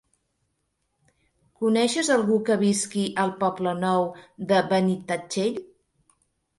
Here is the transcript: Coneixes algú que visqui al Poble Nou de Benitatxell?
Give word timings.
Coneixes 1.65 2.09
algú 2.17 2.39
que 2.49 2.59
visqui 2.63 3.05
al 3.27 3.37
Poble 3.45 3.77
Nou 3.85 4.11
de 4.53 4.67
Benitatxell? 4.75 5.65